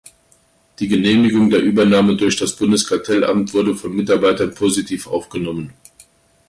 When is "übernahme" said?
1.61-2.15